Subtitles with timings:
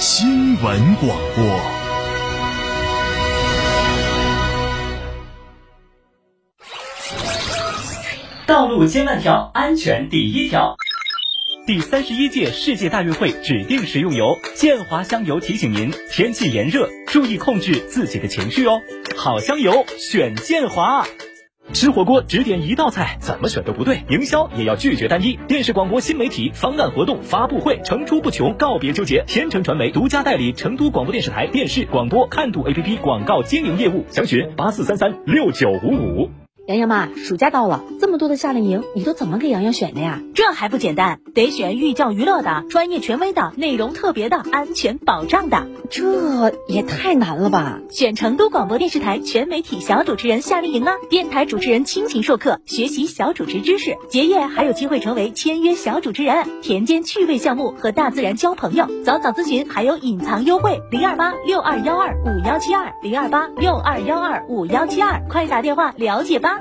[0.00, 1.60] 新闻广播。
[8.46, 10.76] 道路千万条，安全第一条。
[11.66, 18.80] 第三十一届世界大运会指定食用油建华香油提醒您：天气炎热，注意控制自己的情绪哦。
[19.16, 21.04] 好香油，选建华。
[21.72, 24.02] 吃火锅只点一道菜，怎么选都不对。
[24.08, 25.38] 营销也要拒绝单一。
[25.46, 29.22] 电视广播新媒体方案活动发布会层出不穷，告别纠结。
[29.26, 36.47] 天成传媒独家代理成都广播电视台电视广播看度 APP 广告经营业务，详询八四三三六九五五。
[36.68, 40.20] 洋洋妈，暑假到了，这么多的夏令营，你都怎么给洋洋选的呀？
[40.34, 45.66] 这还不简单，得选寓教于乐的、专业权威的、内容特别的、安全保障的。
[45.88, 47.78] 这也太难了吧？
[47.88, 50.92] 选成都广播电视台全媒体小主持人夏令营啊！
[51.08, 56.46] 电台主持人亲情授课，学习小主持知识，结业还有机会成为签约小主持人。
[56.60, 66.57] 田间趣味项目和大自然交朋友，早早咨询还有隐藏优惠，零二八六二幺二五幺七二零二八六二幺二五幺七二，快打电话了解吧。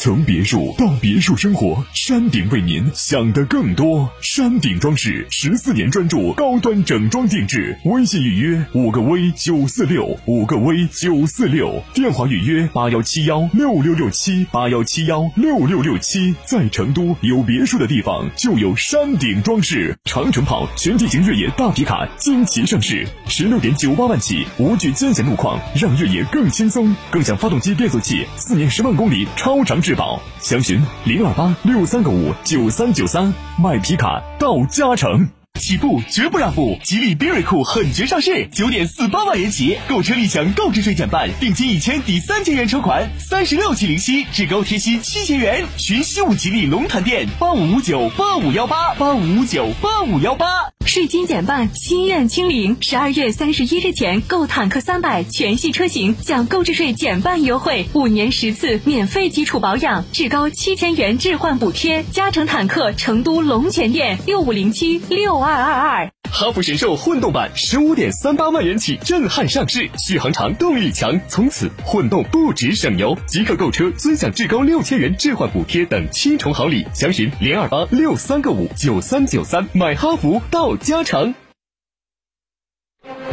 [0.00, 4.08] 从别墅到别墅生活，山顶为您想的更多。
[4.22, 16.32] 山顶装饰十四年专注高端整装定制，微信预约五个 V 九四六五个 V 九四六，电话预约八幺七幺六六六七八幺七幺六六六七。
[16.44, 19.98] 在成都有别墅的地方就有山顶装饰。
[20.04, 26.94] 长城炮全地形越野大皮卡惊奇上市，十六点九八万起，无惧艰险路况，让越野更轻松。
[27.10, 29.82] 更享发动机、变速器四年十万公里超长。
[29.88, 35.30] 质保，详询零二八六三个五九三九三，卖皮卡到嘉诚。
[35.58, 36.78] 起步绝不让步！
[36.84, 45.64] 吉利缤瑞酷狠绝上市，九点四八万元起，购车立享购置税减半，定金一千抵三千元车款，三十六期零息，至高贴息七千元。
[45.78, 50.77] 寻西武吉利龙潭店八五五九八五幺八八五五九八五幺八。
[50.88, 52.78] 税金减半，心愿清零。
[52.80, 62.04] 十二月三十一日前购坦克三百全系车型，享购置税减半优惠，五年十次免费基础保养，至高七千元置换补贴。
[62.10, 65.58] 嘉诚坦克成都龙泉店六五零七六二。
[65.58, 81.34] 二二二，哈弗神兽混动版十五点三八万元起震撼上市，续航长，动力强，从此混动不止省油，即刻购车尊享至高六千元置换补贴等七重好礼，详询零二八六三个五九三九三，买哈弗到家常。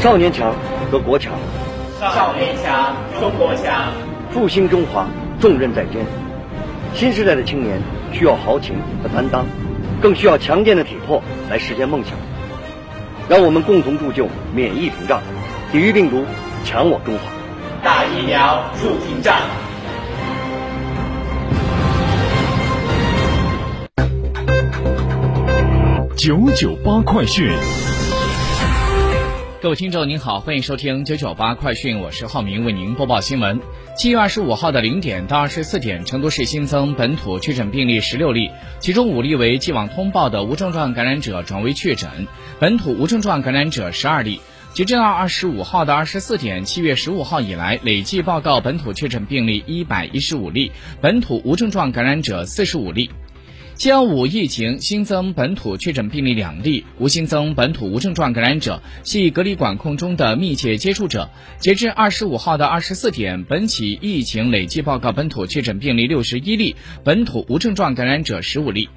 [0.00, 0.54] 少年强
[0.90, 1.34] 则国强，
[2.00, 3.92] 少年强中国强，
[4.32, 5.06] 复兴中华
[5.40, 6.06] 重任在肩，
[6.94, 7.82] 新时代的青年
[8.12, 9.44] 需要豪情和担当。
[10.00, 12.12] 更需要强健的体魄来实现梦想。
[13.28, 15.20] 让我们共同铸就免疫屏障，
[15.72, 16.24] 抵御病毒，
[16.64, 17.22] 强我中华。
[17.82, 19.36] 打疫苗，筑屏障。
[26.16, 27.50] 九九八快讯。
[29.66, 33.60] 各位听众您好，欢迎收听九九八快讯，我是浩明，为您播报新闻。
[33.96, 42.08] 七月二十五号的零点到二十四点，成都市新增本土确诊病例十六例，其中五例为既往通报的无症状感染者转为确诊，
[42.60, 44.40] 本土无症状感染者十二例。
[44.72, 53.10] 截至到二十五号的二十四点，七月十五号以来累计报告本土确诊病例一百一十五例，本土无症状感染者四十五例。
[53.76, 61.28] 七幺五疫情新增本土确诊病例两例，无新增本土无症状感染者，系隔离管控中的密切接触者。
[61.58, 68.88] 截至二十五号的二十四点，本起疫情累计报告本土确诊病例六十一例，本土无症状感染者十五例。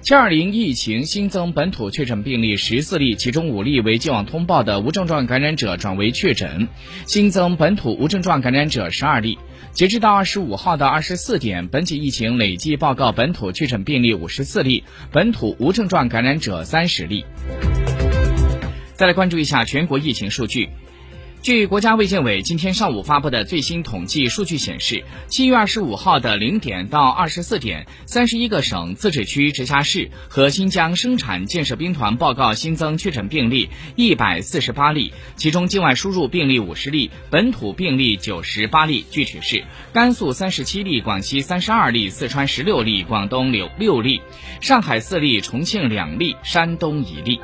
[0.00, 6.68] 七二零疫情新增本土确诊病例十四例，其中五例为既往通报的无症状感染者转为确诊，
[7.04, 9.38] 新增本土无症状感染者十二例。
[9.72, 17.24] 截至到二十五号的二十四点，本起疫情累计报告本土确诊病例五十四例，本土无症状感染者三十例。
[18.94, 20.70] 再来关注一下全国疫情数据。
[21.40, 39.06] 据国家卫健委今天上午发布的最新统计数据显示，七月二十五号的零点到二十四点，三十一个省、自治区、直辖市和新疆生产建设兵团报告新增确诊病例一百四十八例，其中境外输入病例五十例，本土病例九十八例。
[39.10, 44.20] 具体是：甘肃三十七例，广西三十二例，四川十六例，广东六六例，
[44.60, 47.40] 上海四例，重庆两例，山东一例。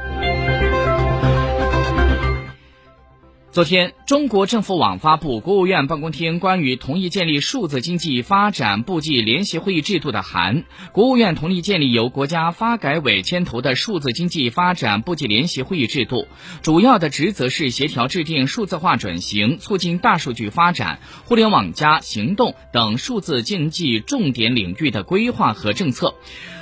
[3.55, 10.65] 昨天，中国政府网发布国务院办公厅关于同意建立数字经济发展部际联席会议制度的函。
[10.91, 16.27] 国务院同意建立由国家发改委牵头的数字经济发展部际联席会议制度，
[16.63, 26.17] 主要的职责是协调制定数字化转型、促进大数据发展、互联网加行动等数字经济重点领域的规划和政策。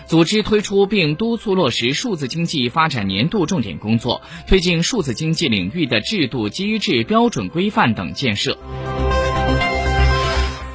[0.09, 8.59] 组织推出并督促落实数字经济发展年度重点工作，推进数字经济领域的制度、机制、标准、规范等建设。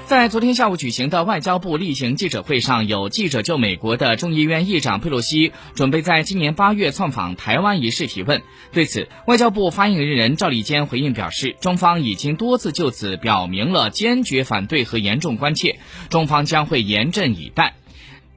[0.05, 8.41] 在昨天下午举行的外交部例行记者会上，有记者就美国的众议院议长佩洛西准备在今年八月窜访台湾一事提问。
[8.71, 15.77] 对此，外交部发言人赵立坚回应表示，中方已经多次就此表明了坚决反对和严重关切，
[16.09, 17.75] 中方将会严阵以待。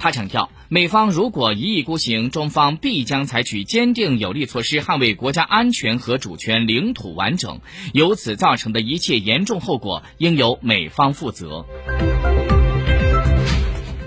[0.00, 7.61] 他强调，美方如果一意孤行，中方必将采取坚定有力措施，捍卫国家安全和主权、领土完整。
[7.93, 11.67] 由此造成的一切严重后果，应由美方负责。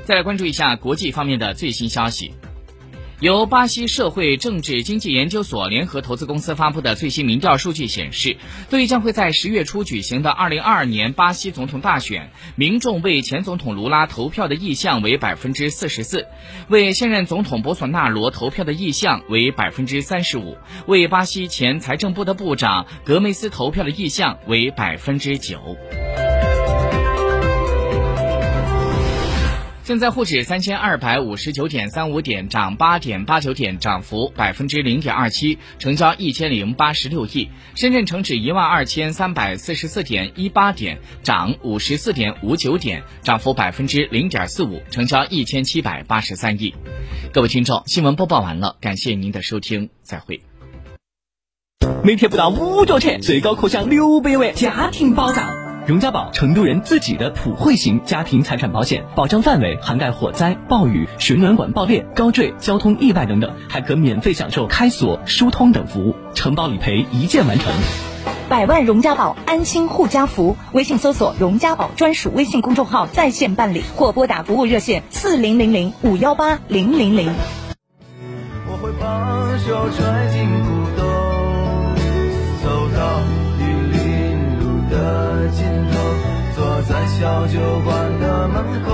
[0.04, 2.34] 再来关注一下国际方面的最新消息。
[3.24, 8.36] 由巴西社会政治经济研究所联合投资公司发布的最新民调数据显示，
[8.70, 16.28] 对于将会在十月初举行的二零二二年巴西总统大选，民众为前总统卢拉投票的意向为百分之四十四，
[16.68, 25.78] 为现任总统博索纳罗投票的意向为百分之三十五，为巴西前财政部的部长格梅斯投票的意向为百分之九。
[29.84, 37.50] 现在沪指三千二百五十九点三五点，涨八点八九点，涨幅百分之零点二七，成交一千零八十六亿。
[37.76, 46.74] 深圳成指一万二千三百四十四点一八点，涨五十四点五九点，涨幅百分之零点四五，成交一千七百八十三亿。
[47.34, 50.42] 各位听众，新闻播报完了，感谢您的收听，再会。
[52.06, 55.63] 每天不到五角钱，最高可享六百万家庭保障。
[55.86, 67.74] 荣家宝，成都人自己的普惠型家庭财产保险，保障范围涵盖火灾、暴雨、水暖管爆裂、高坠、交通意外等等，还可免费享受开锁、疏通等服务，承保理赔一键完成。
[68.48, 70.56] 百万荣家宝，安心护家福。
[70.72, 77.30] 微信搜索“荣家宝”专属微信公众号，在线办理或拨打服务热线四零零零五幺八零零零。
[78.68, 80.48] 我会把手揣进
[85.54, 85.98] 尽头，
[86.56, 87.04] 坐在。
[87.24, 88.92] 小酒馆的门口，